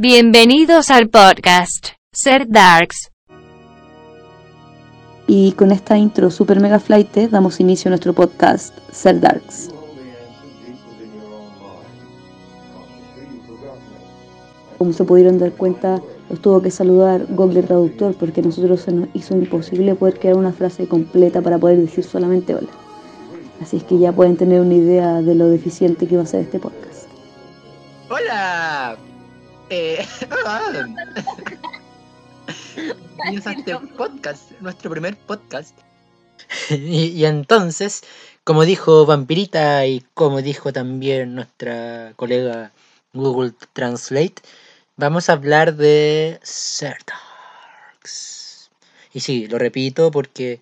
[0.00, 3.10] Bienvenidos al podcast Ser Darks.
[5.26, 9.70] Y con esta intro super mega flight damos inicio a nuestro podcast Ser Darks.
[14.78, 18.92] Como se pudieron dar cuenta, los tuvo que saludar Google Traductor porque a nosotros se
[18.92, 22.70] nos hizo imposible poder crear una frase completa para poder decir solamente hola.
[23.60, 26.42] Así es que ya pueden tener una idea de lo deficiente que va a ser
[26.42, 27.08] este podcast.
[28.08, 28.96] ¡Hola!
[29.70, 30.06] Eh,
[33.44, 35.76] a este podcast, nuestro primer podcast.
[36.70, 38.02] y, y entonces,
[38.44, 42.72] como dijo Vampirita y como dijo también nuestra colega
[43.12, 44.36] Google Translate,
[44.96, 47.10] vamos a hablar de Serdarks.
[49.12, 50.60] Y sí, lo repito porque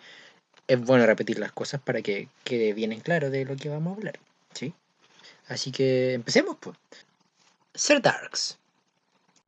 [0.67, 3.93] es bueno repetir las cosas para que quede bien en claro de lo que vamos
[3.93, 4.19] a hablar.
[4.53, 4.75] ¿sí?
[5.49, 6.77] Así que empecemos, pues.
[7.75, 8.59] Serdarks.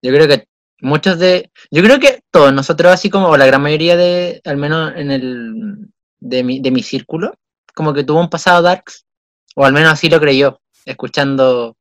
[0.02, 0.48] Yo creo que
[0.80, 1.51] muchos de.
[1.70, 5.10] Yo creo que todos nosotros, así como, o la gran mayoría de, al menos en
[5.10, 5.88] el.
[6.21, 7.35] de mi, de mi círculo,
[7.74, 9.07] como que tuvo un pasado Darks,
[9.55, 11.77] o al menos así lo creyó, escuchando.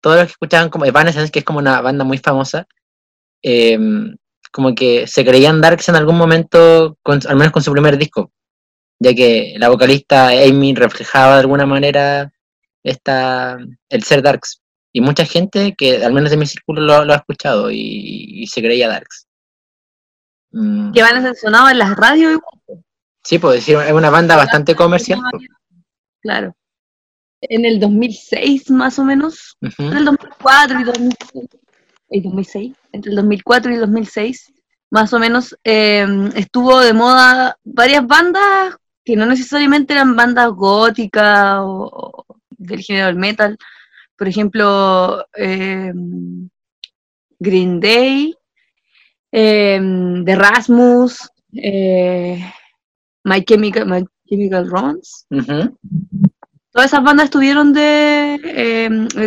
[0.00, 2.66] Todos los que escuchaban como Evanescence, que es como una banda muy famosa,
[3.42, 3.78] eh,
[4.52, 8.32] como que se creían Darks en algún momento, con, al menos con su primer disco,
[8.98, 12.32] ya que la vocalista Amy reflejaba de alguna manera
[12.82, 14.62] esta, el ser Darks.
[14.96, 18.46] Y mucha gente que, al menos de mi círculo, lo, lo ha escuchado y, y,
[18.46, 19.26] se creía Darks.
[20.52, 20.92] Mm.
[20.92, 22.40] Que van a ser sonados en las radios.
[23.22, 25.20] Sí, puedo decir, es una banda bastante comercial.
[26.22, 26.56] Claro.
[27.42, 29.58] En el 2006, más o menos.
[29.60, 29.90] Uh -huh.
[29.90, 31.44] En el 2004 y 2006.
[32.08, 32.72] ¿Y 2006?
[32.92, 34.54] Entre el 2004 y el 2006,
[34.90, 38.74] más o menos, eh, estuvo de moda varias bandas
[39.04, 43.58] que no necesariamente eran bandas góticas o, o del género del metal,
[44.16, 45.92] por ejemplo, eh,
[47.38, 48.34] Green Day,
[49.32, 49.80] eh,
[50.24, 52.40] The Rasmus, eh,
[53.24, 55.26] My, Chemical, My Chemical Romance.
[55.30, 55.76] Uh -huh.
[56.72, 58.38] Todas esas bandas estuvieron de,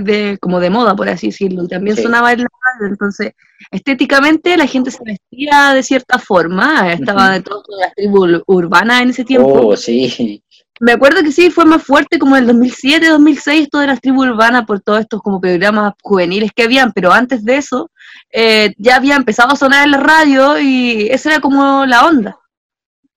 [0.04, 2.04] de, como de moda, por así decirlo, y también sí.
[2.04, 3.34] sonaba en la radio, entonces
[3.72, 7.34] estéticamente la gente se vestía de cierta forma, estaba uh -huh.
[7.34, 9.70] de todas las tribus urbanas en ese tiempo.
[9.70, 10.44] Oh, sí
[10.80, 14.28] me acuerdo que sí, fue más fuerte como en el 2007, 2006, todas las tribus
[14.28, 17.92] urbanas por todos estos como programas juveniles que habían, pero antes de eso
[18.32, 22.38] eh, ya había empezado a sonar en la radio y esa era como la onda.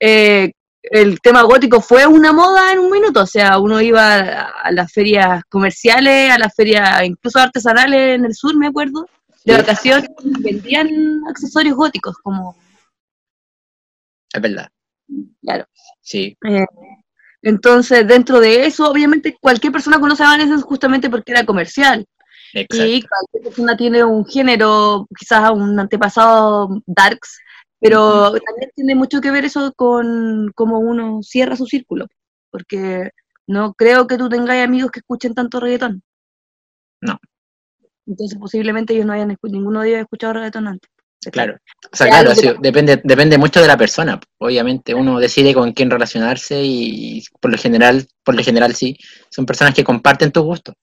[0.01, 0.53] Eh,
[0.83, 4.73] el tema gótico fue una moda en un minuto, o sea, uno iba a, a
[4.73, 9.07] las ferias comerciales, a las ferias incluso artesanales en el sur, me acuerdo,
[9.45, 10.09] de vacaciones,
[10.41, 10.89] vendían
[11.29, 12.57] accesorios góticos como...
[14.33, 14.69] Es verdad.
[15.43, 15.67] Claro.
[16.01, 16.37] Sí.
[16.49, 16.65] Eh,
[17.43, 22.07] entonces, dentro de eso, obviamente, cualquier persona conoce a Evanescence justamente porque era comercial.
[22.55, 22.87] Exacto.
[22.87, 27.39] Y cualquier persona tiene un género, quizás un antepasado darks,
[27.81, 28.41] pero uh -huh.
[28.47, 32.07] también tiene mucho que ver eso con cómo uno cierra su círculo.
[32.51, 33.11] Porque
[33.47, 36.03] no creo que tú tengas amigos que escuchen tanto reggaetón.
[37.01, 37.19] No.
[38.07, 40.91] Entonces, posiblemente ellos no hayan ninguno de ellos escuchado reggaetón antes.
[41.31, 41.57] Claro,
[41.93, 44.19] o sea, claro, sí, depende, depende mucho de la persona.
[44.39, 48.99] Obviamente, uno decide con quién relacionarse y por lo general, por lo general sí,
[49.31, 50.75] son personas que comparten tus gustos.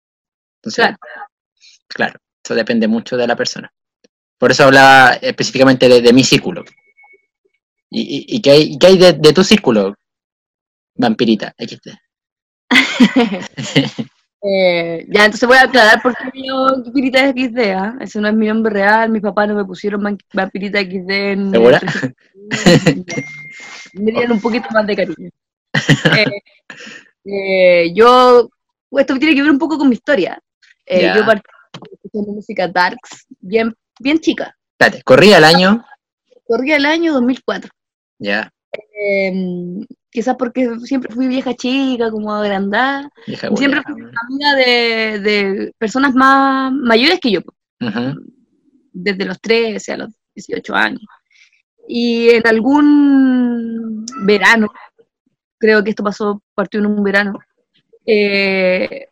[0.62, 0.98] Entonces, claro.
[1.88, 3.70] claro, eso depende mucho de la persona.
[4.38, 6.64] Por eso hablaba específicamente de, de mi círculo.
[7.90, 9.96] ¿Y, y, y qué hay, qué hay de, de, tu círculo,
[10.96, 11.54] vampirita?
[11.58, 11.90] XT.
[14.42, 17.92] Eh, ya, entonces voy a aclarar por qué yo Vampirita XD, ¿eh?
[18.00, 21.52] ese no es mi nombre real, mis papás no me pusieron Vampirita XD en...
[21.52, 21.82] ¿Segura?
[23.94, 25.30] me dieron un poquito más de cariño.
[26.16, 26.42] Eh,
[27.26, 28.50] eh, yo,
[28.92, 30.42] esto tiene que ver un poco con mi historia.
[30.86, 31.18] Yeah.
[31.18, 31.44] Yo partí
[31.92, 34.56] escuchando música darks, bien, bien chica.
[34.72, 35.86] Espérate, ¿corría el año?
[36.48, 37.70] Corría el año 2004.
[38.20, 38.52] Ya.
[38.72, 45.74] Yeah quizás porque siempre fui vieja chica, como agrandada, vieja siempre fui amiga de, de,
[45.78, 47.40] personas más mayores que yo,
[47.82, 48.16] uh -huh.
[48.92, 51.02] desde los 13 a los 18 años.
[51.88, 54.68] Y en algún verano,
[55.58, 57.40] creo que esto pasó, partió en un verano,
[58.06, 59.08] eh,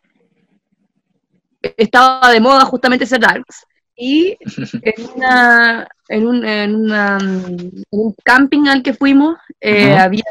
[1.76, 3.66] estaba de moda justamente ser darks.
[4.00, 4.36] Y
[4.82, 10.00] en, una, en, un, en, una, en un camping al que fuimos, eh, uh -huh.
[10.04, 10.24] había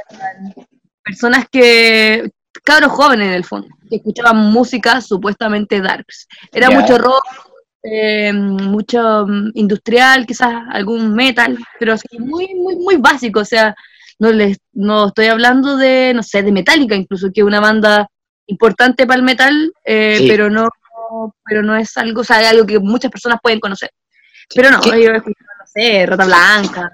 [1.03, 2.29] personas que,
[2.63, 6.27] cabros jóvenes en el fondo, que escuchaban música supuestamente darks.
[6.51, 6.79] Era yeah.
[6.79, 7.23] mucho rock,
[7.83, 13.75] eh, mucho um, industrial, quizás algún metal, pero así muy, muy, muy básico, o sea,
[14.19, 18.07] no, les, no estoy hablando de, no sé, de Metallica incluso, que es una banda
[18.47, 20.27] importante para el metal, eh, sí.
[20.27, 20.69] pero no
[21.43, 23.91] pero no es algo, o sea, algo que muchas personas pueden conocer.
[24.53, 24.89] Pero no, ¿Qué?
[24.89, 26.91] yo escuchaba, no sé, Rata Blanca.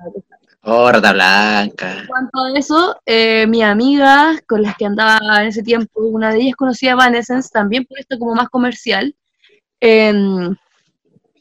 [0.61, 1.99] Oh, Rata Blanca.
[1.99, 6.31] En cuanto a eso, eh, mis amigas con las que andaba en ese tiempo, una
[6.31, 9.13] de ellas conocía a Evanescence también por esto como más comercial.
[9.79, 10.55] em,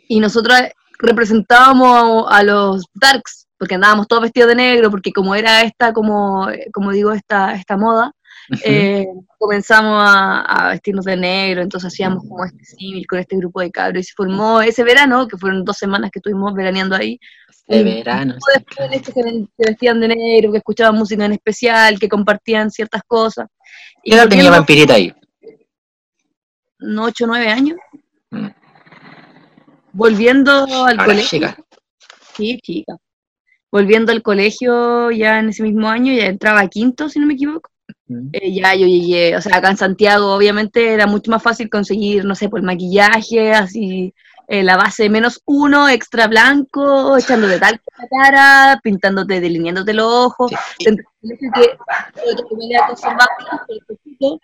[0.09, 0.59] y nosotros
[0.99, 5.93] representábamos a, a los Darks, porque andábamos todos vestidos de negro, porque como era esta,
[5.93, 8.13] como, como digo, esta, esta moda,
[8.65, 9.07] Eh,
[9.39, 13.71] comenzamos a, a vestirnos de negro, entonces hacíamos como este símil con este grupo de
[13.71, 17.19] cabros, y se formó ese verano, que fueron dos semanas que estuvimos veraneando ahí,
[17.69, 18.35] de verano.
[18.35, 23.03] grupo de que se, vestían de negro, que escuchaban música en especial, que compartían ciertas
[23.07, 23.47] cosas.
[24.03, 25.15] Y ¿Qué edad tenía Vampirita ahí?
[26.79, 27.77] no, 8 o 9 años,
[28.31, 28.49] Mm.
[29.93, 31.29] volviendo al Ahora colegio.
[31.39, 31.57] chica.
[32.35, 32.97] Sí, chica.
[33.71, 37.35] Volviendo al colegio ya en ese mismo año, ya entraba a quinto, si no me
[37.35, 37.71] equivoco.
[38.33, 42.25] Eh, ya yo llegué, o sea, acá en Santiago obviamente era mucho más fácil conseguir,
[42.25, 44.15] no sé, por maquillaje, así,
[44.49, 50.51] eh, la base menos uno, extra blanco, echándote tal la cara, pintándote, delineándote los ojos.
[50.79, 50.87] Sí.
[54.21, 54.39] Que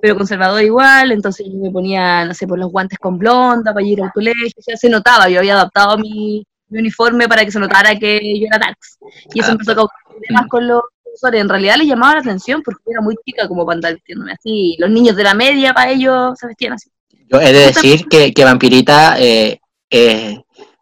[0.00, 3.84] pero conservador igual, entonces yo me ponía, no sé, por los guantes con blonda para
[3.84, 7.58] ir al colegio, sea, se notaba, yo había adaptado mi, mi uniforme para que se
[7.58, 8.98] notara que yo era Darks.
[9.34, 10.82] Y eso Ah, empezó a causar problemas con los
[11.18, 11.40] profesores.
[11.40, 14.76] En realidad les llamaba la atención porque era muy chica como para vistiéndome así.
[14.78, 16.90] Los niños de la media, para ellos, se vestían así.
[17.30, 19.60] Yo he de decir que, que Vampirita eh,
[19.90, 20.38] eh,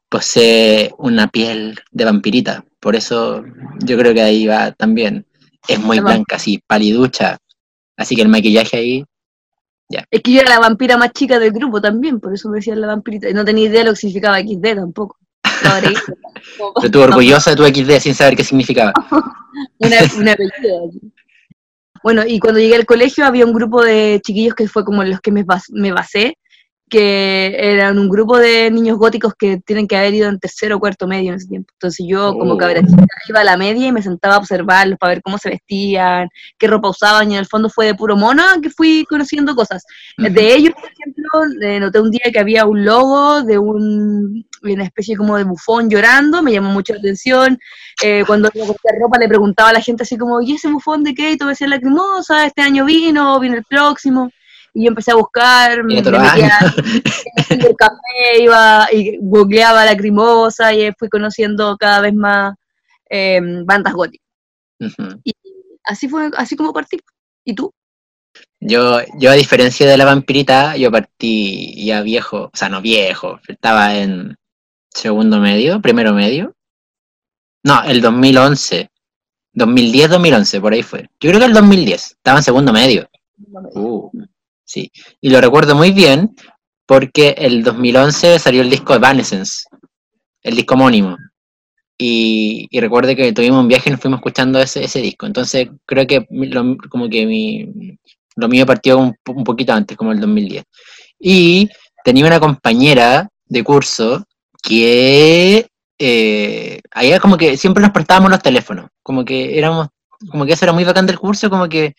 [0.09, 2.65] posee una piel de vampirita.
[2.81, 3.45] Por eso
[3.81, 5.27] yo creo que ahí va también.
[5.67, 7.39] Es muy blanca, así, paliducha.
[7.97, 9.05] Así que el maquillaje ahí.
[10.11, 12.81] Es que yo era la vampira más chica del grupo también, por eso me decían
[12.81, 13.29] la vampirita.
[13.29, 15.19] Y no tenía idea de lo que significaba XD tampoco.
[16.59, 18.93] Como- Pero orgullosa de tu XD sin saber qué significaba.
[19.79, 20.37] una, una.
[22.03, 25.21] Bueno, y cuando llegué al colegio había un grupo de chiquillos que fue como los
[25.21, 26.39] que me, bas- me basé,
[26.89, 30.81] que eran un grupo de niños góticos que tienen que haber ido en tercero o
[30.81, 31.73] cuarto medio en ese tiempo.
[31.75, 32.59] Entonces yo, como Oh.
[33.29, 36.29] iba a la media y me sentaba a observarlos para ver cómo se vestían,
[36.59, 39.85] qué ropa usaban, y en el fondo fue de puro mono que fui conociendo cosas.
[40.17, 44.85] De ellos, por ejemplo, eh, noté un día que había un logo de un, una
[44.85, 47.59] especie como de bufón llorando, me llamó mucho la atención.
[48.03, 50.69] Eh, cuando iba a comprar ropa le preguntaba a la gente así como, ¿y ese
[50.69, 51.33] bufón de qué?
[51.33, 54.31] Y todo decía lacrimosa, este año vino, viene el próximo.
[54.77, 56.13] Y yo empecé a buscar, me, metía
[57.49, 62.55] en el café, iba y googleaba lacrimosa y fui conociendo cada vez más
[63.09, 64.27] eh, bandas góticas.
[64.79, 65.23] Ujú.
[65.83, 66.99] Así fue, así como partí.
[67.43, 67.73] ¿Y tú?
[68.61, 73.41] Yo, yo, a diferencia de la vampirita, yo partí ya viejo, o sea, no viejo,
[73.49, 74.37] estaba en
[74.91, 76.55] segundo medio, primero medio.
[77.65, 78.91] No, el 2011.
[79.55, 81.09] 2010-2011, por ahí fue.
[81.19, 83.09] Yo creo que el 2010, estaba en segundo medio.
[83.75, 84.11] Uh,
[84.67, 84.91] sí,
[85.21, 86.35] y lo recuerdo muy bien
[86.87, 89.65] porque el 2011 salió el disco Evanescence,
[90.43, 91.17] el disco homónimo.
[91.99, 95.27] Y, y recuerdo que tuvimos un viaje y nos fuimos escuchando ese, disco.
[95.27, 97.99] Entonces creo que lo, como que mi,
[98.37, 100.65] lo mío partió un, un poquito antes, como el 2010.
[101.19, 101.69] Y
[102.05, 104.25] tenía una compañera de curso
[104.63, 105.67] que
[105.99, 108.91] eh, era como que siempre nos prestábamos los teléfonos.
[109.03, 109.89] Como que éramos,
[110.31, 111.95] como que eso era muy bacán del curso, como que,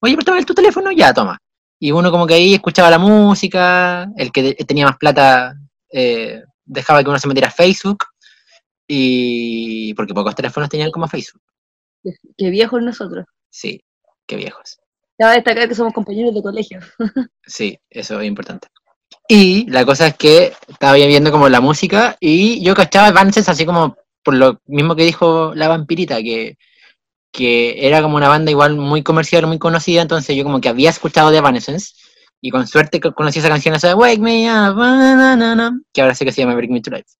[0.00, 1.38] oye, préstame tu teléfono, ya, toma.
[1.78, 5.54] Y uno como que ahí escuchaba la música, el que tenía más plata
[5.92, 8.04] eh, dejaba que uno se metiera a Facebook,
[8.88, 11.42] y porque pocos teléfonos tenían como Facebook.
[12.36, 13.26] Qué viejos nosotros.
[13.50, 13.82] Sí,
[14.26, 14.78] qué viejos.
[15.18, 16.80] Cabe destacar que somos compañeros de colegio.
[17.46, 18.68] Sí, eso es importante.
[19.28, 23.64] Y la cosa es que estaba viendo como la música y yo cachaba Evanescence así
[23.64, 26.58] como por lo mismo que dijo la vampirita, que,
[27.36, 30.88] que era como una banda igual muy comercial, muy conocida, entonces yo como que había
[30.90, 31.92] escuchado de Evanescence
[32.40, 36.14] y con suerte co- conocí esa canción esa de Wake Me Up, na, que ahora
[36.14, 37.10] sé que se llama Bring Me to Life.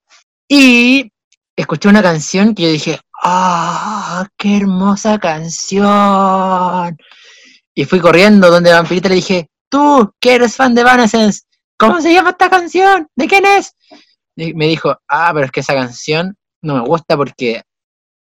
[0.48, 1.12] Y
[1.54, 6.96] escuché una canción que yo dije, ¡ah, qué hermosa canción!
[7.74, 11.42] Y fui corriendo donde Vampirita le dije, tú, que eres fan de Evanescence,
[11.78, 13.06] ¿cómo se llama esta canción?
[13.14, 13.74] ¿De quién es?
[14.34, 17.62] Y me dijo, ah, pero es que esa canción no me gusta porque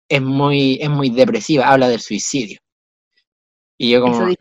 [0.10, 2.60] es muy, es muy depresiva, habla del suicidio.
[3.78, 4.36] Y yo como, Eso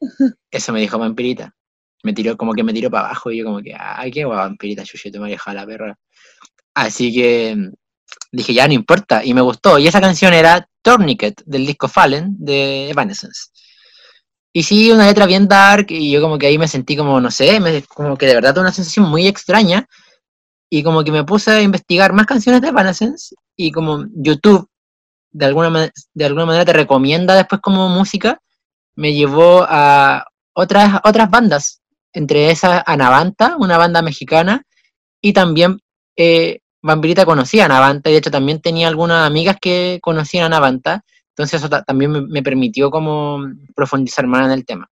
[0.50, 1.54] eso, me dijo Vampirita.
[2.04, 4.38] Me tiró, como que me tiró para abajo y yo como que, ay, qué guay,
[4.38, 5.98] Vampirita, yo te mareja la perra.
[6.74, 7.72] Así que mm,
[8.32, 9.78] dije, ya no importa, y me gustó.
[9.78, 13.50] Y esa canción era Tourniquet, del disco Fallen, de Evanescence.
[14.52, 17.30] Y sí, una letra bien dark, y yo como que ahí me sentí como, no
[17.30, 19.86] sé, me- como que de verdad tuve una sensación muy extraña,
[20.70, 24.68] y como que me puse a investigar más canciones de Evanescence, y como YouTube
[25.30, 28.40] de alguna, de alguna manera te recomienda después como música,
[28.94, 31.80] me llevó a otras, otras bandas,
[32.12, 34.64] entre esas Anavanta, una banda mexicana,
[35.20, 35.78] y también
[36.16, 40.48] eh, Vampirita conocía a Navanta y de hecho también tenía algunas amigas que conocían a
[40.48, 43.40] Navanta, entonces eso también me, permitió como
[43.74, 44.88] profundizar más en el tema.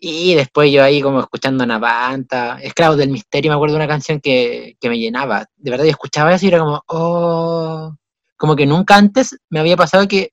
[0.00, 3.88] Y después yo ahí como escuchando a Navanta, Esclavos del Misterio, me acuerdo de una
[3.88, 7.96] canción que, que me llenaba, de verdad yo escuchaba eso y era como, oh,
[8.38, 10.30] como que nunca antes me había pasado que,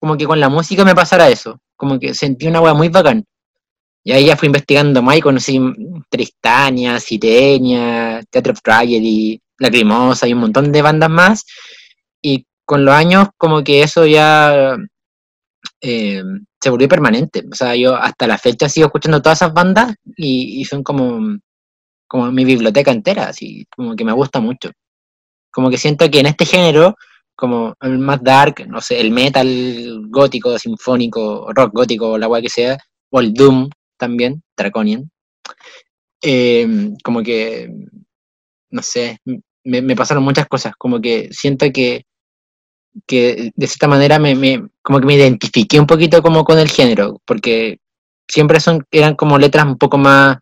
[0.00, 3.24] como que con la música me pasara eso, como que sentí una hueá muy bacán.
[4.02, 5.60] Y ahí ya fui investigando más y conocí
[6.10, 11.44] Tristania, Sirenia, Theatre of Tragedy, Lacrimosa y un montón de bandas más.
[12.20, 14.76] Y con los años como que eso ya
[15.80, 16.22] eh,
[16.60, 17.44] se volvió permanente.
[17.50, 21.38] O sea, yo hasta la fecha sigo escuchando todas esas bandas y, y son como,
[22.06, 24.70] como mi biblioteca entera, así como que me gusta mucho.
[25.54, 26.96] Como que siento que en este género,
[27.36, 32.48] como el más dark, no sé, el metal gótico, sinfónico, rock gótico, la guay que
[32.48, 32.76] sea,
[33.10, 35.08] o el doom también, Draconian,
[36.20, 36.66] eh,
[37.04, 37.70] como que,
[38.70, 39.20] no sé,
[39.62, 42.04] me, pasaron muchas cosas, como que siento que,
[43.06, 46.68] que de cierta manera me, me, como que me identifiqué un poquito como con el
[46.68, 47.78] género, porque
[48.28, 50.38] siempre son, eran como letras un poco más,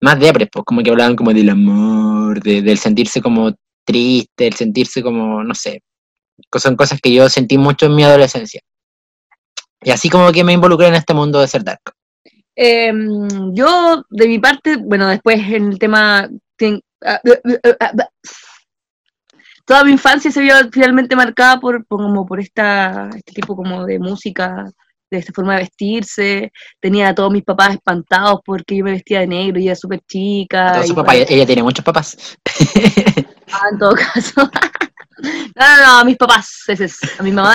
[0.00, 3.52] más depres, pues, como que hablaban como del amor, del sentirse como
[3.84, 5.82] triste, el sentirse como, no sé,
[6.56, 8.60] son cosas que yo sentí mucho en mi adolescencia.
[9.82, 11.80] Y así como que me involucré en este mundo de ser dark.
[12.54, 16.28] Em, yo, de mi parte, bueno, después en el tema...
[17.04, 18.08] Ah, ah, ah,
[19.64, 23.98] toda mi infancia se vio finalmente marcada por, como por esta, este tipo como de
[23.98, 24.70] música,
[25.12, 26.52] de esta forma de vestirse.
[26.80, 30.00] Tenía a todos mis papás espantados porque yo me vestía de negro y era súper
[30.06, 30.82] chica.
[31.28, 32.36] ella tiene muchos papás.
[33.54, 34.50] Ah, en todo caso.
[35.22, 36.64] No, no, no, a mis papás,
[37.18, 37.54] a mi mamá,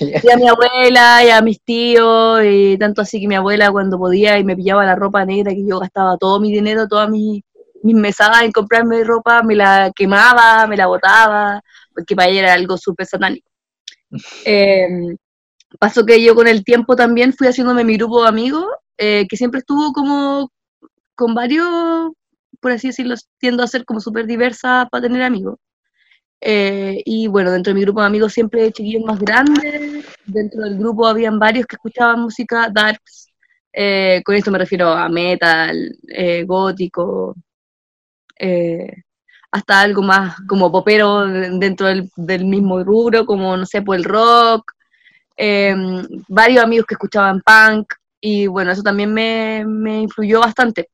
[0.00, 3.96] y a mi abuela, y a mis tíos, y tanto así que mi abuela cuando
[3.96, 7.42] podía y me pillaba la ropa negra, que yo gastaba todo mi dinero, todas mis,
[7.82, 11.60] mis mesadas en comprarme ropa, me la quemaba, me la botaba,
[11.94, 13.48] porque para ella era algo súper satánico.
[14.44, 15.16] Em,
[15.78, 18.66] pasó que yo con el tiempo también fui haciéndome mi grupo de amigos,
[18.98, 20.50] eh, que siempre estuvo como
[21.14, 22.12] con varios
[22.60, 25.58] por así decirlo, tiendo a ser como súper diversa para tener amigos.
[26.40, 30.78] Eh, y bueno, dentro de mi grupo de amigos siempre chiquillos más grandes, dentro del
[30.78, 33.28] grupo habían varios que escuchaban música darks,
[33.72, 35.76] eh, con esto me refiero a metal,
[36.46, 37.34] gótico,
[39.54, 44.72] hasta algo más como popero dentro del, mismo rubro, como no sé, por el rock,
[46.28, 50.88] varios amigos que escuchaban punk, y bueno, eso también me, me influyó bastante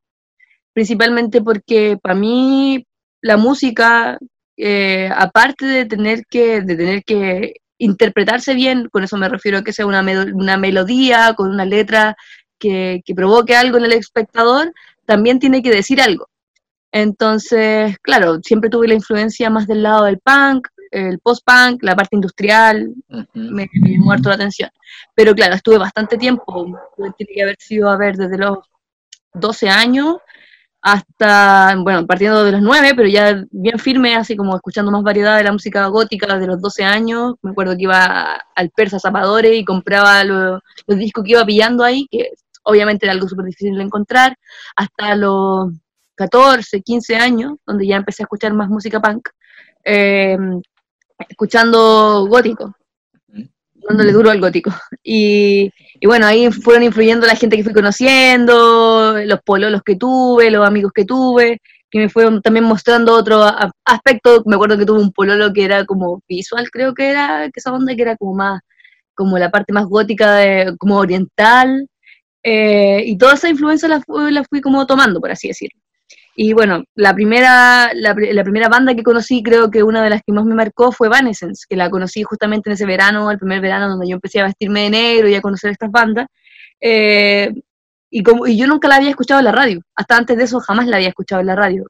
[0.73, 2.87] principalmente porque para mí
[3.20, 4.18] la música,
[4.56, 9.64] eh, aparte de tener, que, de tener que interpretarse bien, con eso me refiero a
[9.64, 12.16] que sea una, una melodía, con una letra
[12.59, 14.73] que, que provoque algo en el espectador,
[15.04, 16.28] también tiene que decir algo.
[16.92, 22.16] Entonces, claro, siempre tuve la influencia más del lado del punk, el post-punk, la parte
[22.16, 22.92] industrial,
[23.35, 24.70] me, me muerto la atención.
[25.14, 26.66] Pero claro, estuve bastante tiempo,
[27.16, 28.59] tiene que haber sido, a ver, desde los
[29.35, 30.16] 12 años
[30.82, 35.37] hasta, bueno, partiendo de los nueve, pero ya bien firme, así como escuchando más variedad
[35.37, 37.35] de la música gótica de los 12 años.
[37.42, 42.06] Me acuerdo que iba al Persa Zapadores y compraba los, discos que iba pillando ahí,
[42.11, 42.30] que
[42.62, 44.37] obviamente era algo súper difícil de encontrar,
[44.76, 45.73] hasta los
[46.14, 49.28] 14, 15 años, donde ya empecé a escuchar más música punk,
[49.85, 50.37] eh,
[51.29, 52.75] escuchando gótico
[53.91, 54.71] dándole duro al gótico.
[55.03, 55.71] Y,
[56.05, 60.93] bueno, ahí fueron influyendo la gente que fui conociendo, los pololos que tuve, los amigos
[60.95, 61.61] que tuve,
[61.91, 63.43] que me fueron también mostrando otro
[63.85, 64.43] aspecto.
[64.47, 67.73] Me acuerdo que tuve un pololo que era como visual, creo que era, que esa
[67.73, 68.61] onda que era como más,
[69.15, 71.89] como la parte más gótica, de, como oriental.
[72.43, 75.79] Eh, y toda esa influencia la, la fui como tomando, por así decirlo.
[76.34, 80.32] Y bueno, la primera, la, primera banda que conocí, creo que una de las que
[80.32, 83.88] más me marcó fue Evanescence, que la conocí justamente en ese verano, el primer verano
[83.88, 86.26] donde yo empecé a vestirme de negro y a conocer estas bandas.
[86.80, 87.52] Eh,
[88.10, 90.60] y, como, y yo nunca la había escuchado en la radio, hasta antes de eso
[90.60, 91.84] jamás la había escuchado en la radio.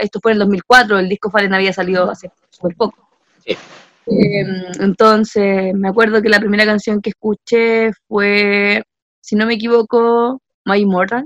[0.00, 3.08] esto fue en el 2004, el disco Fallen había salido hace súper poco.
[3.46, 4.44] Eh,
[4.80, 8.82] entonces, me acuerdo que la primera canción que escuché fue,
[9.20, 11.24] si no me equivoco, My Immortal,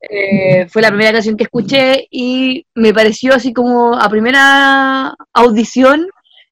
[0.00, 6.08] eh, fue la primera canción que escuché y me pareció así como a primera audición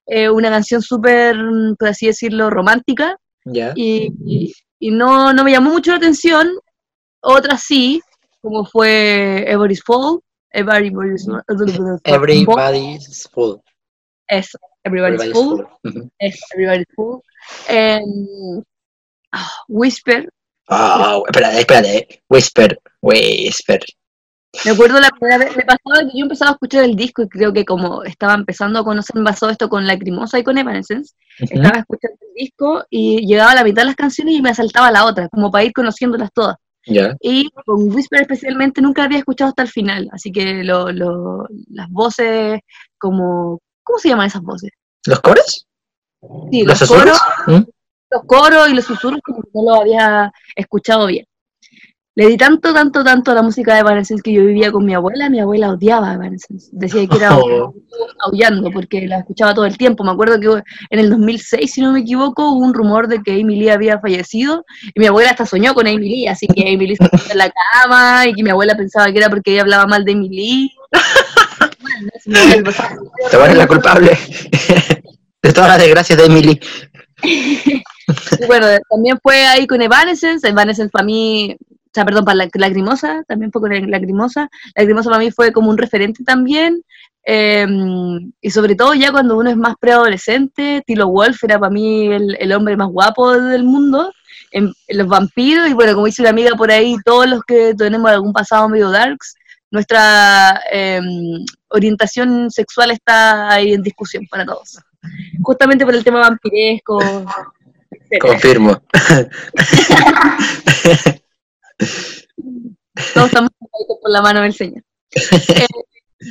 [0.07, 1.37] eh, una canción súper,
[1.79, 3.19] por así decirlo, romántica.
[3.75, 4.11] Y,
[4.81, 6.49] no, no, me llamó mucho la atención.
[7.21, 8.01] Otras sí,
[8.41, 10.21] como fue Everybody's Fall.
[10.51, 11.27] Everybody's,
[12.05, 13.57] Everybody's Full.
[14.29, 15.65] Eso, Everybody's, Full.
[16.19, 17.21] Everybody's Full.
[17.69, 18.63] Em,
[19.33, 20.29] ah, Whisper,
[20.69, 22.23] Oh, espérate, espérate.
[22.29, 23.81] Whisper, Whisper.
[24.65, 27.29] Me acuerdo la primera vez, me pasaba que yo empezaba a escuchar el disco y
[27.29, 31.79] creo que como estaba empezando a conocer, pasó esto con Lacrimosa y con Evanescence, estaba
[31.79, 35.05] escuchando el disco y llegaba a la mitad de las canciones y me saltaba la
[35.05, 36.57] otra, como para ir conociéndolas todas.
[37.21, 41.89] Y con Whisper especialmente nunca había escuchado hasta el final, así que lo, lo, las
[41.91, 42.61] voces
[42.99, 43.61] como...
[43.83, 44.71] ¿Cómo se llaman esas voces?
[45.07, 45.67] ¿Los coros?
[46.51, 47.19] Sí, los, coros.
[47.47, 47.63] ¿Mm?
[48.11, 51.27] Los coros y los susurros como que no lo había escuchado bien.
[52.19, 54.93] Le di tanto, tanto, tanto a la música de Evanescence que yo vivía con mi
[54.93, 56.69] abuela, mi abuela odiaba a Evanescence.
[56.73, 57.73] Decía que era oh.
[58.25, 60.03] aullando porque la escuchaba todo el tiempo.
[60.03, 60.49] Me acuerdo que
[60.91, 64.01] en el 2006, si no me equivoco, hubo un rumor de que Amy Lee había
[64.01, 67.31] fallecido y mi abuela hasta soñó con Amy Lee, así que Amy Lee se puso
[67.31, 70.11] en la cama y que mi abuela pensaba que era porque ella hablaba mal de
[70.11, 70.73] Amy Lee.
[73.31, 74.19] Te la culpable
[75.41, 76.61] de todas las desgracias de
[78.47, 80.49] Bueno, también fue ahí con Evanescence.
[80.49, 81.57] Evanescence para mí
[81.89, 84.49] o sea, perdón, para la, Lacrimosa, también fue con Lacrimosa.
[84.77, 86.83] Lacrimosa para mí fue como un referente también.
[87.25, 92.07] Em, y sobre todo ya cuando uno es más preadolescente, Tilo Wolf era para mí
[92.07, 94.13] el, hombre más guapo del mundo.
[94.51, 98.11] En, los vampiros, y bueno, como dice una amiga por ahí, todos los que tenemos
[98.11, 99.35] algún pasado medio darks,
[99.71, 104.79] nuestra em, orientación sexual está ahí en discusión para todos.
[105.43, 106.99] Justamente por el tema vampiresco.
[108.21, 108.83] Confirmo.
[113.15, 114.83] Todos estamos por la mano del Señor.
[115.11, 115.67] Eh,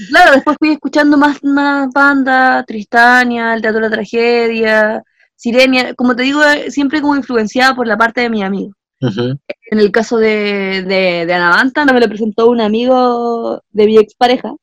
[0.10, 5.03] claro, después fui escuchando más, más bandas, Tristania, el Teatro de la Tragedia,
[5.36, 8.74] Sirenia, como te digo, eh, siempre como influenciada por la parte de mi amigo.
[9.00, 14.55] En el caso de, de, de Anavanta, me lo presentó un amigo de mi expareja,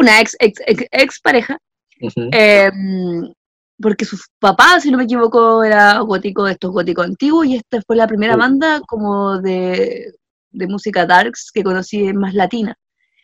[0.00, 0.60] una ex, ex,
[0.90, 1.58] ex, pareja,
[2.00, 3.32] em,
[3.80, 7.80] porque su papá, si no me equivoco, era gótico de estos góticos antiguos y esta
[7.86, 10.12] fue la primera banda como de,
[10.52, 12.76] música darks que conocí más latina.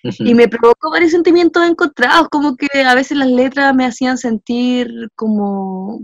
[0.02, 4.90] Y me provocó varios sentimientos encontrados, como que a veces las letras me hacían sentir
[5.14, 6.00] como,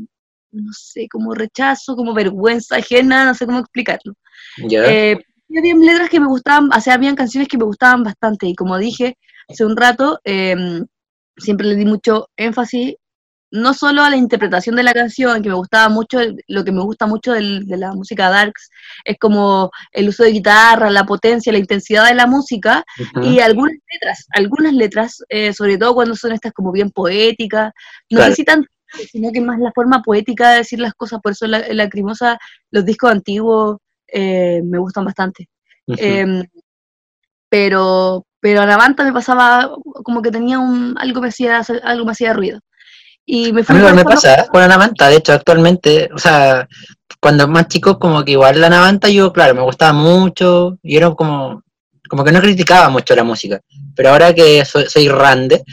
[0.53, 4.13] no sé, como rechazo, como vergüenza ajena, no sé cómo explicarlo.
[4.71, 5.17] Eh,
[5.57, 8.77] había letras que me gustaban, o sea, habían canciones que me gustaban bastante y como
[8.77, 9.17] dije
[9.49, 10.85] hace un rato, em,
[11.37, 12.97] siempre le di mucho énfasis
[13.51, 16.83] no solo a la interpretación de la canción, que me gustaba mucho, lo que me
[16.83, 18.71] gusta mucho de la música darks,
[19.05, 22.85] es como el uso de guitarra, la potencia, la intensidad de la música,
[23.23, 27.73] y algunas letras, algunas letras, eh, sobre todo cuando son estas como bien poéticas,
[28.11, 28.67] no necesitan
[29.11, 32.39] sino que más la forma poética de decir las cosas, por eso la, lacrimosa,
[32.71, 35.49] los discos antiguos eh, me gustan bastante.
[35.87, 36.45] Em,
[37.49, 39.71] pero pero a la banda me pasaba
[40.05, 42.61] como que tenía un, algo me hacía algo me hacía ruido.
[43.29, 46.69] Y me, fui a mí me pasa con la Navanta, de hecho, actualmente, o sea,
[47.21, 51.13] cuando más chico, como que igual la Navanta, yo, claro, me gustaba mucho, y era
[51.13, 51.65] como,
[52.09, 53.61] como que no criticaba mucho la música,
[53.97, 55.65] pero ahora que soy, soy rande,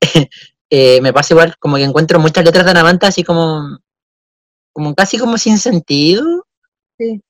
[0.70, 3.80] eh, me pasa igual, como que encuentro muchas letras de Navanta así como,
[4.72, 6.46] como casi como sin sentido.
[6.96, 7.20] Sí.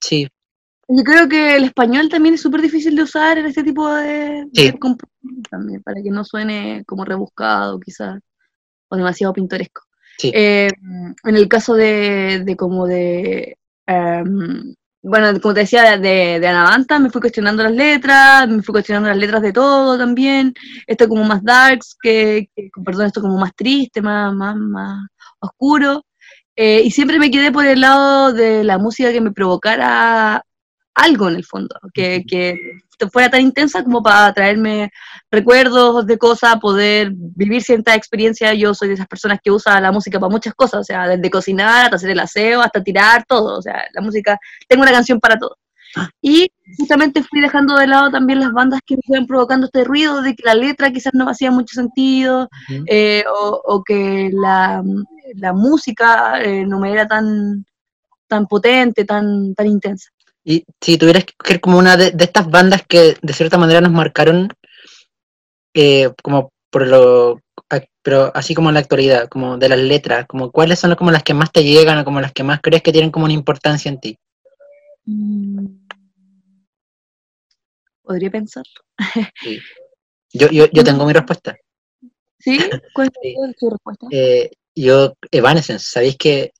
[0.00, 0.28] Sí.
[0.86, 4.46] Yo creo que el español también es súper difícil de usar en este tipo de,
[4.52, 4.70] sí.
[5.50, 8.20] también, para que no suene como rebuscado, quizás
[8.96, 9.82] demasiado pintoresco.
[10.22, 10.68] Eh,
[11.24, 17.10] en el caso de, como de, em, bueno, como te decía, de, de Anavanta, me
[17.10, 20.54] fui cuestionando las letras, me fui cuestionando las letras de todo también,
[20.86, 22.48] esto como más darks, que,
[22.84, 25.06] perdón, esto como más triste, más, más, más
[25.40, 26.04] oscuro,
[26.56, 30.44] eh, y siempre me quedé por el lado de la música que me provocara
[30.94, 32.58] algo en el fondo, que, que
[33.12, 34.90] fuera tan intensa como para traerme
[35.30, 38.54] recuerdos de cosas, poder vivir cierta experiencia.
[38.54, 41.30] Yo soy de esas personas que usa la música para muchas cosas, o sea, desde
[41.30, 43.58] cocinar hasta hacer el aseo, hasta tirar, todo.
[43.58, 45.56] O sea, la música, tengo una canción para todo.
[45.96, 46.08] Ah.
[46.20, 50.22] Y justamente fui dejando de lado también las bandas que me iban provocando este ruido
[50.22, 52.48] de que la letra quizás no hacía mucho sentido,
[52.86, 54.82] eh, o, que la,
[55.36, 57.64] la música eh, no me era tan,
[58.26, 60.10] tan potente, tan, tan intensa.
[60.44, 63.92] Y si tuvieras que escoger como una de, estas bandas que de cierta manera nos
[63.92, 64.48] marcaron,
[65.74, 67.40] eh, como por lo,
[68.02, 71.22] pero así como en la actualidad, como de las letras, como cuáles son como las
[71.22, 73.88] que más te llegan o como las que más crees que tienen como una importancia
[73.88, 74.18] en ti.
[75.06, 75.66] Mm.
[78.02, 78.70] Podría pensarlo.
[80.36, 81.56] Yo, yo, yo tengo mi respuesta.
[82.38, 82.58] ¿Sí?
[82.92, 84.06] ¿Cuál es tu respuesta?
[84.10, 86.52] Eh, yo, Evanescence, ¿sabéis que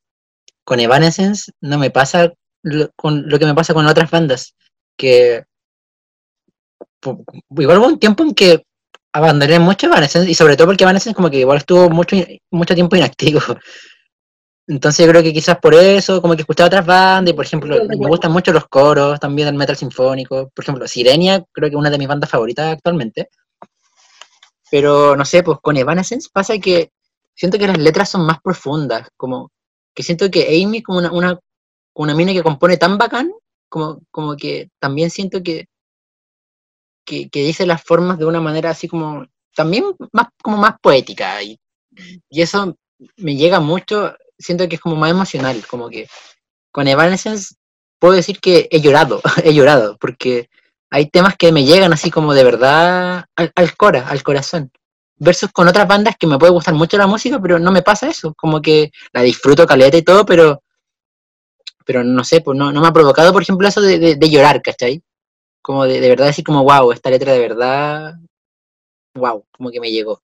[0.65, 2.33] con Evanescence no me pasa
[2.65, 4.55] lo, con lo que me pasa con otras bandas,
[4.97, 5.45] que
[7.51, 8.65] igual hubo un tiempo en que
[9.13, 12.17] abandoné mucho Evanescence, y sobre todo porque Evanescence como que igual estuvo mucho,
[12.51, 13.41] mucho tiempo inactivo.
[14.67, 17.77] Entonces yo creo que quizás por eso, como que escuchaba otras bandas, y por ejemplo,
[17.87, 20.51] me gustan mucho los coros también del metal sinfónico.
[20.55, 23.29] Por ejemplo, Sirenia, creo que es una de mis bandas favoritas actualmente.
[24.71, 26.91] Pero no sé, pues con Evanescence pasa que
[27.35, 29.51] siento que las letras son más profundas, como
[29.95, 31.39] que siento que Amy como una, una,
[31.95, 33.33] una mina que compone tan bacán,
[33.69, 35.67] como, como que también siento que,
[37.05, 41.59] que, dice las formas de una manera así como, también más, como más poética, y,
[42.29, 42.77] y eso
[43.17, 46.09] me llega mucho, siento que es como más emocional, como que
[46.73, 47.55] con Evanescence
[47.99, 50.49] puedo decir que he llorado, he llorado, porque
[50.91, 54.71] hay temas que me llegan así como de verdad al, al cora, al corazón.
[55.17, 58.09] Versus con otras bandas que me puede gustar mucho la música, pero no me pasa
[58.09, 58.35] eso.
[58.35, 60.63] Como que la disfruto caleta y todo, pero
[61.85, 64.63] pero no sé, pues no, no me ha provocado, por ejemplo, eso de, de, llorar,
[64.63, 65.03] ¿cachai?
[65.63, 68.15] Como de, de, verdad decir como, wow, esta letra de verdad,
[69.15, 70.23] wow, como que me llegó.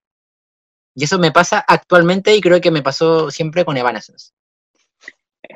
[0.95, 4.33] Y eso me pasa actualmente y creo que me pasó siempre con Evanescence.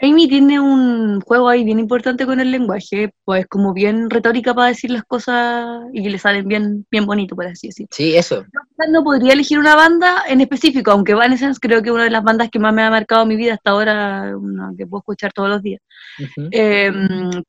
[0.03, 4.69] Amy tiene un juego ahí bien importante con el lenguaje, pues como bien retórica para
[4.69, 7.89] decir las cosas y que le salen bien, bien bonito, por así decirlo.
[7.93, 8.45] Sí, eso.
[8.89, 12.23] No podría elegir una banda en específico, aunque Evanescence creo que es una de las
[12.25, 15.49] bandas que más me ha marcado mi vida hasta ahora, una que puedo escuchar todos
[15.49, 15.81] los días.
[16.19, 16.49] Uh -huh.
[16.53, 16.93] eh,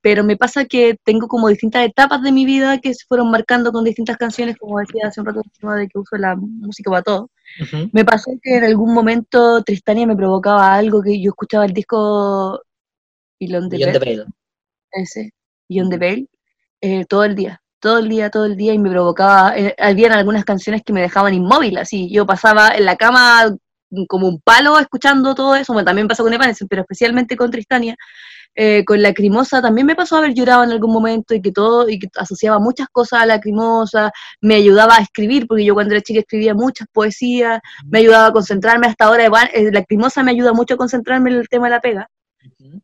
[0.01, 3.71] pero me pasa que tengo como distintas etapas de mi vida que se fueron marcando
[3.71, 7.29] con distintas canciones, como decía hace un rato, de que uso la música para todo.
[7.59, 7.89] Uh -huh.
[7.93, 12.61] Me pasó que en algún momento Tristania me provocaba algo que yo escuchaba el disco
[13.39, 14.25] Beyond the, Beyond the.
[14.91, 15.33] Ese,
[15.69, 16.27] Beyond the
[16.81, 20.11] eh, todo el día, todo el día, todo el día, y me provocaba, eh, habían
[20.11, 23.55] algunas canciones que me dejaban inmóvil, así, yo pasaba en la cama
[24.07, 27.95] como un palo escuchando todo eso, bueno, también pasó con Evanescence, pero especialmente con Tristania,
[28.57, 31.99] eh, con Lacrimosa también me pasó haber llorado en algún momento y que todo, y
[31.99, 36.21] que asociaba muchas cosas a Lacrimosa, me ayudaba a escribir, porque yo cuando era chica
[36.21, 40.77] escribía muchas poesías, me ayudaba a concentrarme, hasta ahora eh, Lacrimosa me ayuda mucho a
[40.77, 42.09] concentrarme en el tema de la pega,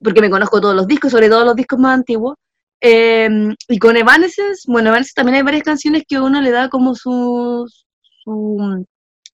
[0.04, 2.36] porque me conozco todos los discos, sobre todo los discos más antiguos,
[2.82, 3.30] eh,
[3.70, 7.66] y con Evanescence, bueno, Evanescence también hay varias canciones que uno le da como su,
[8.24, 8.86] su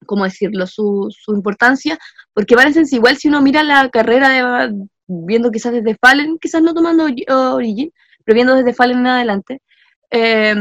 [0.06, 1.98] ¿cómo decirlo?, su, su importancia,
[2.34, 4.74] porque Evanescence igual si uno mira la carrera de
[5.08, 7.92] viendo quizás desde Fallen, quizás no tomando Origin,
[8.26, 9.62] pero viendo desde Fallen en adelante,
[10.10, 10.56] eh,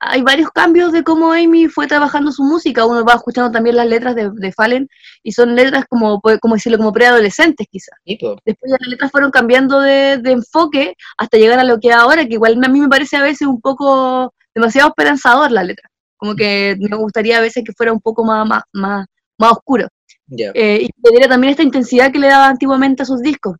[0.00, 2.86] hay varios cambios de cómo Amy fue trabajando su música.
[2.86, 4.88] Uno va escuchando también las letras de, de Fallen
[5.22, 7.98] y son letras como, como decirlo, como preadolescentes quizás.
[8.04, 12.34] Después las letras fueron cambiando de, de, enfoque hasta llegar a lo que ahora, que
[12.34, 15.90] igual a mí me parece a veces un poco demasiado esperanzador la letra.
[16.16, 19.06] Como que me gustaría a veces que fuera un poco más, más, más,
[19.38, 19.88] más oscuro.
[20.28, 20.52] Yeah.
[20.54, 23.56] Eh, y que diera también esta intensidad que le daba antiguamente a sus discos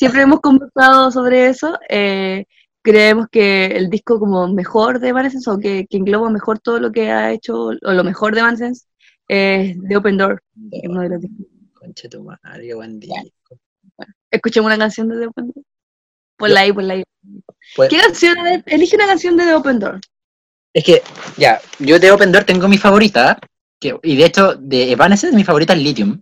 [0.00, 1.78] siempre hemos conversado sobre eso.
[1.90, 2.46] Eh,
[2.80, 6.90] creemos que el disco como mejor de Evanescence o que, que, engloba mejor todo lo
[6.90, 8.86] que ha hecho, o lo mejor de Evanescence,
[9.28, 10.42] es The Open Door.
[10.54, 10.78] No.
[10.84, 11.46] Uno de los discos.
[11.74, 13.58] Concha tu madre, qué buen disco.
[13.98, 15.64] Bueno, escuchemos una canción de The Open Door.
[16.38, 17.04] Ponla ahí, ponla ahí.
[17.76, 18.36] Pues, ¿Qué canción?
[18.64, 20.00] Elige una canción de The Open Door.
[20.72, 21.02] Es que,
[21.36, 23.38] ya, yo de Open Door tengo mi favorita,
[23.80, 26.20] que, y de hecho, de Evanescence mi favorita es Lithium.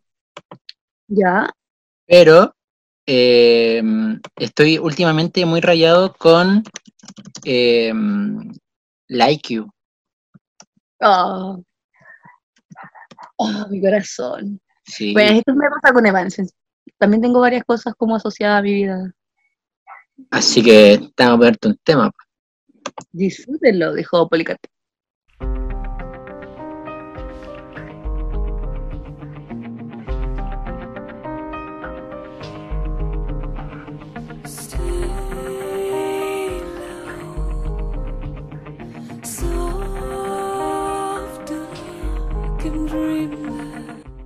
[1.09, 1.51] Ya.
[2.07, 2.55] Pero
[3.07, 3.83] eh,
[4.37, 6.63] estoy últimamente muy rayado con
[7.45, 7.93] eh,
[9.09, 9.71] Like You.
[11.01, 11.63] Oh.
[13.37, 14.61] oh, mi corazón.
[14.85, 15.13] Sí.
[15.13, 16.55] Pues esto me pasa con Evanescence.
[16.99, 19.13] También tengo varias cosas como asociadas a mi vida.
[20.31, 22.11] Así que tengo que verte un tema.
[23.13, 24.59] Disfrútenlo, dijo Policat.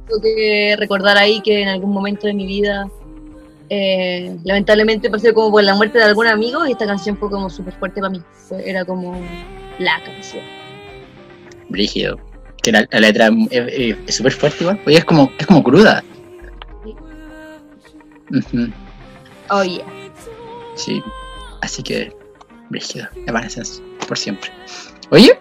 [0.06, 2.90] Tengo que recordar ahí que en algún momento de mi vida,
[3.74, 7.48] eh, lamentablemente pasé como por la muerte de algún amigo y esta canción fue como
[7.48, 8.22] súper fuerte para mí.
[8.66, 9.18] Era como
[9.78, 10.44] la canción.
[11.70, 12.20] Brígido.
[12.62, 14.78] Que la, la letra es súper fuerte igual.
[14.86, 16.04] Oye, es como, es como cruda.
[16.84, 16.94] Sí.
[18.30, 18.72] Uh -huh.
[19.48, 19.86] Oh, yeah.
[20.74, 21.02] Sí.
[21.62, 22.14] Así que,
[22.68, 23.08] brígido.
[23.26, 24.50] Evanescence, por siempre.
[25.08, 25.38] Oye,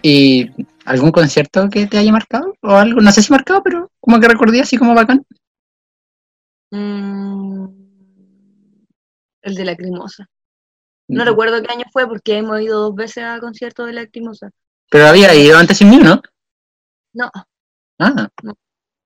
[0.00, 0.50] ¿y
[0.86, 2.54] algún concierto que te haya marcado?
[2.62, 5.22] O algo, no sé si marcado, pero como que recordé así como bacán.
[6.74, 7.66] Mm,
[9.42, 10.26] el de Lacrimosa.
[11.06, 11.26] No mm.
[11.26, 14.50] recuerdo qué año fue porque hemos ido dos veces a conciertos de Lacrimosa.
[14.90, 16.20] Pero había ido antes sin mí, ¿no?
[17.12, 17.30] No.
[18.00, 18.28] Ah.
[18.42, 18.54] No.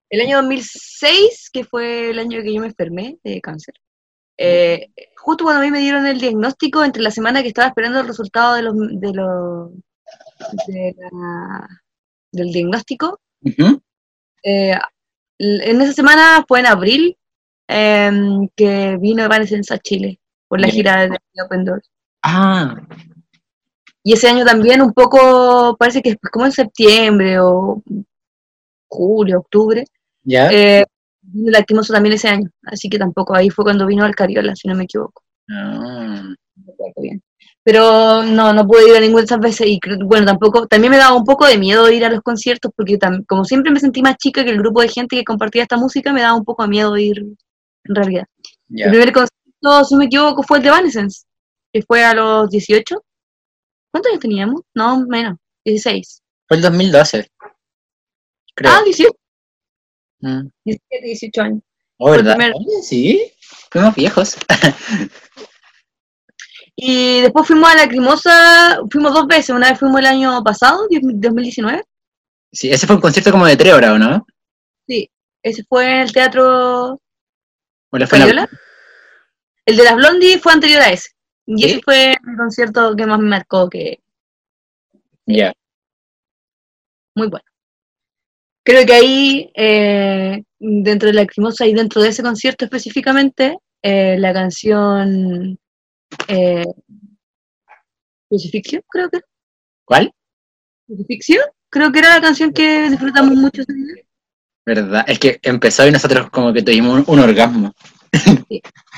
[0.08, 3.74] El año 2006, que fue el año que yo me enfermé de cáncer.
[4.38, 8.00] Eh, justo cuando a mí me dieron el diagnóstico, entre la semana que estaba esperando
[8.00, 9.72] el resultado de los, de los
[10.68, 11.68] de la,
[12.32, 13.20] del diagnóstico.
[13.42, 13.82] Uh -huh.
[14.44, 14.78] eh,
[15.38, 17.18] en esa semana fue en abril,
[17.68, 21.88] em, que vino Evanescence a Chile por la gira de Open Doors.
[22.22, 22.74] Ah,
[24.02, 27.82] Y ese año también un poco, parece que es como en septiembre o
[28.88, 29.84] julio, octubre,
[30.24, 30.48] ya.
[30.50, 30.84] eh,
[31.20, 32.48] vino Lacrimosa también ese año.
[32.64, 35.22] Así que tampoco ahí fue cuando vino al Cariola, si no me equivoco.
[35.50, 36.22] Ah.
[37.62, 40.96] Pero no, no pude ir a ninguna de esas veces y bueno, tampoco, también me
[40.96, 44.00] daba un poco de miedo ir a los conciertos porque tam- como siempre me sentí
[44.00, 46.62] más chica que el grupo de gente que compartía esta música, me daba un poco
[46.62, 47.22] de miedo ir
[47.88, 48.24] en realidad.
[48.68, 48.84] ya.
[48.86, 51.24] El primer concierto, si no me equivoco, fue el de Evanescence,
[51.72, 53.02] que fue a los 18.
[53.90, 54.60] ¿Cuántos años teníamos?
[54.74, 56.22] No, menos, 16.
[56.46, 57.26] Fue el 2012.
[58.54, 58.72] Creo.
[58.72, 59.10] Ah, 18,
[60.20, 60.48] Mm.
[60.64, 61.62] 17, 18 años.
[61.98, 62.36] Oh, ¿verdad?
[62.36, 63.32] primer- sí.
[63.70, 64.36] Fuimos viejos.
[66.80, 71.82] Y después fuimos a Lacrimosa, fuimos dos veces, una vez fuimos el año pasado, 2019,
[72.52, 74.24] Sí, ese fue un concierto como de tres horas, ¿o no?
[74.86, 75.10] sí,
[75.42, 77.00] ese fue en el teatro
[77.90, 78.48] ¿O le fue la-.
[79.66, 81.10] El de las Blondie fue anterior a ese.
[81.46, 81.70] Y ¿Sí?
[81.70, 84.00] ese fue el concierto que más me marcó, que
[85.26, 85.52] Ya.
[87.14, 87.44] muy bueno.
[88.64, 94.32] Creo que ahí, eh, dentro de Lacrimosa y dentro de ese concierto específicamente, eh, la
[94.34, 95.58] canción
[96.28, 96.64] eh,
[98.28, 99.20] Crucifixión, creo que
[99.86, 100.12] ¿Cuál?
[100.86, 103.62] Crucifixión, creo que era la canción que disfrutamos mucho.
[103.62, 104.04] ese día.
[104.68, 105.02] ¿Verdad?
[105.08, 107.72] Es que empezó y nosotros como que tuvimos un, un orgasmo.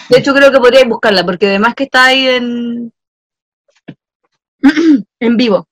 [0.08, 2.92] De hecho, creo que podríais buscarla, porque además que está ahí en,
[5.20, 5.68] en vivo.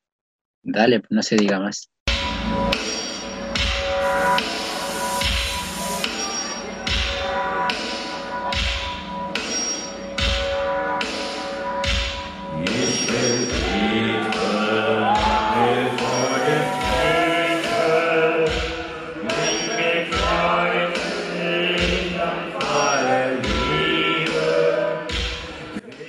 [0.63, 1.91] Dale, no se diga más.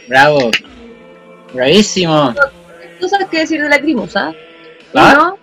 [0.10, 0.52] Bravo.
[1.54, 2.34] Bravísimo.
[3.00, 4.34] cosas que decir de Lacrimosa.
[4.94, 5.14] ¿Ah?
[5.14, 5.38] Uno,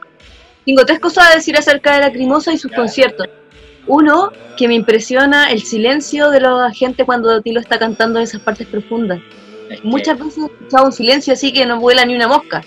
[0.67, 3.29] tengo tres cosas a decir acerca de Lacrimosa y sus conciertos.
[3.87, 8.41] Uno, que me impresiona el silencio de la gente cuando Tilo está cantando en esas
[8.41, 9.21] partes profundas.
[9.71, 12.63] Es que- Muchas veces he escuchado un silencio así que no vuela ni una mosca.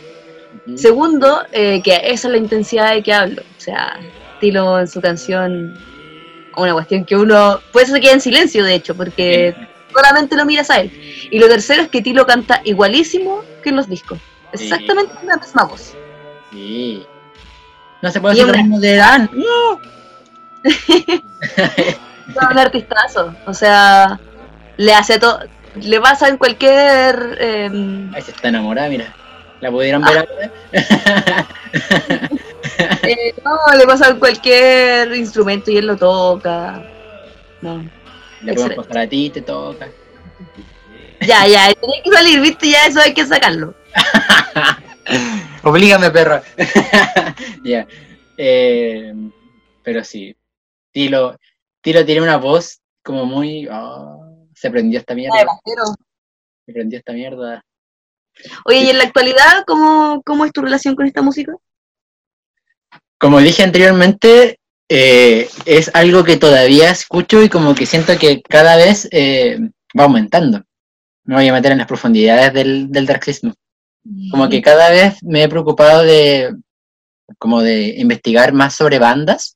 [0.75, 3.41] Segundo, eh, que esa es la intensidad de que hablo.
[3.41, 3.99] O sea,
[4.39, 5.77] Tilo en su canción,
[6.55, 9.53] una cuestión que uno, puede ser que quede en silencio de hecho, porque
[9.99, 10.91] solamente lo miras a él.
[11.29, 14.19] Y lo tercero es que Tilo canta igualísimo que en los discos.
[14.53, 14.63] Sí.
[14.63, 15.93] Exactamente la misma voz.
[16.51, 17.05] Sí.
[18.01, 19.29] No se puede Y decir lo mismo de Dan.
[22.29, 23.33] Es un artistazo.
[23.45, 24.19] O sea,
[24.77, 25.39] le hace todo.
[25.75, 27.37] Le pasa en cualquier.
[27.39, 29.13] em, Ahí se está enamorada, mira.
[29.61, 30.51] ¿La pudieron ver ahora?
[33.03, 36.81] eh, no, le pasa en cualquier instrumento y él lo toca.
[37.61, 37.83] No.
[38.41, 39.89] Le podemos pasar a ti, te toca.
[41.21, 43.75] Ya, ya, tiene que salir, viste, ya eso hay que sacarlo.
[45.63, 46.41] Oblígame, perro.
[47.63, 47.85] ya.
[48.37, 49.13] Eh,
[49.83, 50.35] pero sí.
[50.91, 51.37] Tilo,
[51.81, 53.67] Tilo tiene una voz como muy.
[53.69, 54.17] ah,
[54.53, 55.35] se prendió esta mierda.
[56.65, 57.63] Se prendió esta mierda.
[58.65, 61.53] Oye, y en la actualidad, ¿cómo, cómo es tu relación con esta música?
[63.17, 64.58] Como dije anteriormente,
[64.89, 69.59] eh, es algo que todavía escucho y como que siento que cada vez eh,
[69.97, 70.63] va aumentando.
[71.25, 73.53] Me voy a meter en las profundidades del, del darksismo.
[74.31, 76.55] Como que cada vez me he preocupado de
[77.37, 79.55] como de investigar más sobre bandas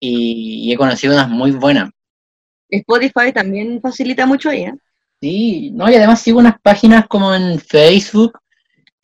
[0.00, 1.90] y, y he conocido unas muy buenas.
[2.70, 4.74] Spotify también facilita mucho ahí, ¿eh?
[5.20, 8.38] Sí, no, y además sigo unas páginas como en Facebook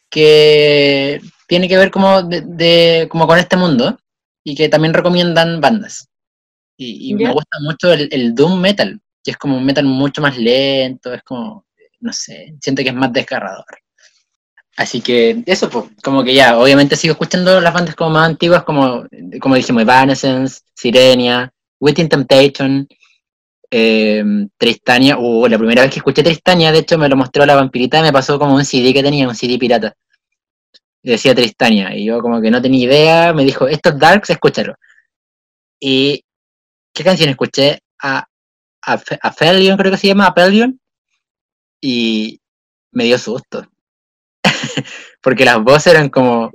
[0.09, 3.99] que tiene que ver como de, de- como con este mundo
[4.45, 6.09] y que también recomiendan bandas.
[6.77, 10.21] Y, y me gusta mucho el, el Doom Metal, que es como un metal mucho
[10.21, 11.67] más lento, es como,
[12.01, 13.65] no sé, siento que es más desgarrador.
[14.77, 18.65] Así que eso, pues, como que ya, obviamente sigo escuchando las bandas como más antiguas,
[18.65, 19.07] como,
[19.41, 22.89] como dijimos, Evanescence, Sirenia, Within Temptation,
[23.71, 24.25] eh,
[24.59, 28.03] Tristania, uh, la primera vez que escuché Tristania, de hecho me lo mostró la vampirita,
[28.03, 29.95] me pasó como un CD que tenía, un CD pirata.
[31.05, 34.75] Decía Tristania, y yo como que no tenía idea, me dijo, esto es Darks, escúchalo.
[35.79, 36.25] Y,
[36.95, 37.81] ¿qué canción escuché?
[38.03, 38.27] A,
[38.83, 40.81] a, Fe- a Felion, creo que se llama, Apelion,
[41.83, 42.41] y
[42.93, 43.67] me dio susto.
[45.23, 46.51] Porque las voces eran como...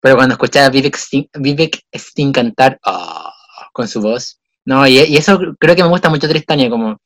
[0.00, 3.32] Pero cuando escuchaba a Vivek Sting, Vivek Sting cantar ah,
[3.72, 6.98] con su voz, no, y, eso creo que me gusta mucho Tristania, como,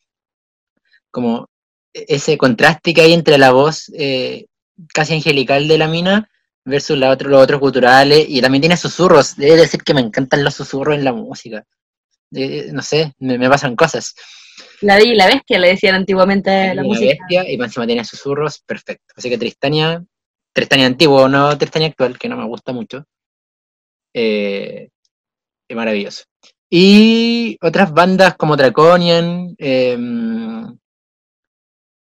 [1.10, 1.48] como
[1.92, 4.46] ese contraste que hay entre la voz eh,
[4.92, 6.28] casi angelical de la mina
[6.64, 10.44] versus la otro, los otros guturales, y también tiene susurros, debe decir que me encantan
[10.44, 11.64] los susurros en la música.
[12.34, 14.14] eh, no sé, me, me pasan cosas.
[14.80, 17.06] La Bella y la Bestia le decían antiguamente a la Una música.
[17.18, 19.12] bestia y encima tiene susurros, perfecto.
[19.16, 20.02] Así que Tristania,
[20.52, 23.04] Tristania antiguo, no Tristania actual, que no me gusta mucho.
[24.14, 24.88] Eh,
[25.68, 26.24] es maravilloso.
[26.70, 29.96] Y otras bandas como Draconian, eh,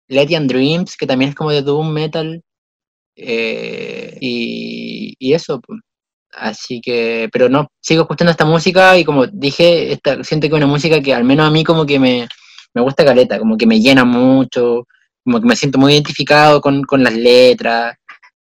[0.08, 2.42] Letian Dreams, que también es como de Doom Metal.
[3.16, 5.60] Eh, y, eso.
[5.60, 5.80] pues.
[6.32, 10.56] Así que, pero no, sigo escuchando esta música y como dije, esta, siento que es
[10.56, 12.26] una música que al menos a mí como que me,
[12.74, 14.86] me gusta caleta, como que me llena mucho,
[15.24, 17.96] como que me siento muy identificado con, con las letras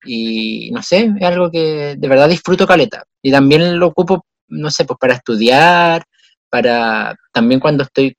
[0.04, 3.04] y no sé, es algo que de verdad disfruto caleta.
[3.22, 6.04] Y también lo ocupo, no sé, pues para estudiar,
[6.50, 8.16] para también cuando estoy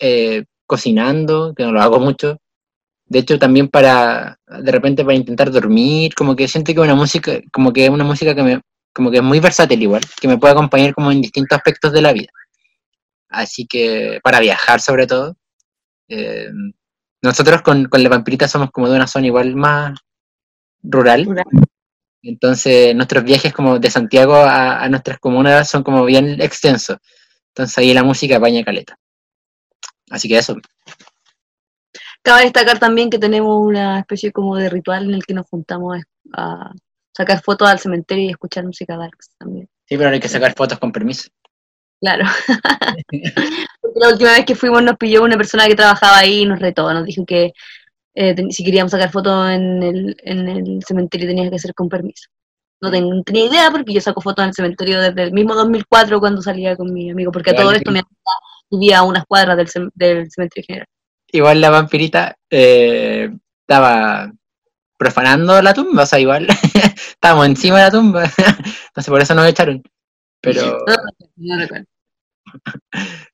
[0.00, 2.38] eh, cocinando, que no lo hago mucho.
[3.14, 6.96] De hecho, también para, de repente, para intentar dormir, como que siento que es una
[6.96, 8.60] música, como que es una música que me,
[8.92, 12.02] como que es muy versátil igual, que me puede acompañar como en distintos aspectos de
[12.02, 12.30] la vida.
[13.28, 15.36] Así que, para viajar sobre todo.
[16.08, 16.50] eh,
[17.22, 19.98] nosotros con, con la vampirita somos como de una zona igual más
[20.82, 21.24] rural.
[21.24, 21.44] Rural.
[22.22, 26.98] Entonces, nuestros viajes como de Santiago a, a nuestras comunas son como bien extensos.
[27.50, 28.96] Entonces ahí la música baña caleta.
[30.10, 30.56] Así que eso.
[32.24, 36.00] Cabe destacar también que tenemos una especie como de ritual en el que nos juntamos
[36.32, 36.72] a,
[37.14, 39.68] sacar fotos al cementerio y escuchar música darks también.
[39.86, 41.28] Sí, pero hay que sacar fotos con permiso.
[42.00, 42.24] Claro.
[43.80, 46.58] Porque la última vez que fuimos nos pilló una persona que trabajaba ahí y nos
[46.60, 47.52] retó, nos dijo que
[48.14, 52.30] eh, si queríamos sacar fotos en el, en el cementerio tenía que ser con permiso.
[52.80, 55.54] No, ten- no tenía idea porque yo saco fotos en el cementerio desde el mismo
[55.54, 58.06] 2004 cuando salía con mi amigo, porque a todo esto amiga
[58.70, 60.88] vivía a unas cuadras del, del cementerio general.
[61.34, 63.28] Igual la vampirita eh,
[63.66, 64.30] estaba
[64.96, 66.46] profanando la tumba, o sea, igual
[66.96, 68.24] estábamos encima de la tumba.
[68.86, 69.82] Entonces por eso nos echaron.
[70.40, 70.94] Pero, No,
[71.56, 71.86] no recuerdo.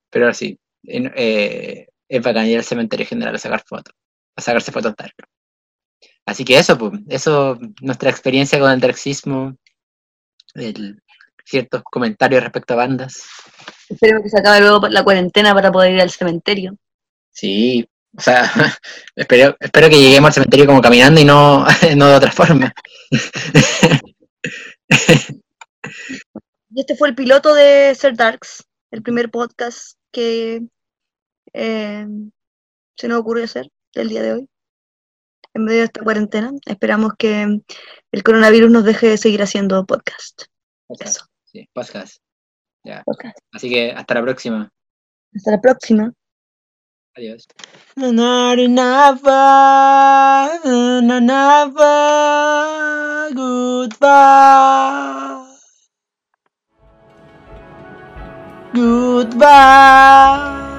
[0.09, 3.95] pero sí, eh, es bacán ir al cementerio general a sacar fotos,
[4.37, 5.15] a sacarse fotos dark.
[6.27, 9.57] Así que eso, pues, eso, nuestra experiencia con el darksismo,
[10.55, 11.03] el-
[11.45, 13.25] ciertos comentarios respecto a bandas.
[13.89, 16.77] Esperemos que se acabe luego la cuarentena para poder ir al cementerio.
[17.33, 18.51] Sí, o sea,
[19.16, 21.64] espero, espero que lleguemos al cementerio como caminando y no,
[21.96, 22.73] no de otra forma.
[26.73, 30.62] Y este fue el piloto de Ser Darks, el primer podcast que
[31.53, 32.07] eh,
[32.96, 34.49] se nos ocurrió hacer del día de hoy,
[35.55, 36.53] en medio de esta cuarentena.
[36.66, 37.61] Esperamos que
[38.12, 40.42] el coronavirus nos deje seguir haciendo podcast.
[40.90, 41.27] Eso.
[41.46, 42.23] Sí, podcast.
[42.85, 43.03] Ya.
[43.05, 43.38] podcast.
[43.53, 44.70] Así que hasta la próxima.
[45.35, 46.12] Hasta la próxima.
[47.16, 47.46] Adiós.
[47.96, 49.11] Never,
[51.11, 51.90] never
[53.35, 54.81] goodbye.
[58.75, 60.69] Goodbye.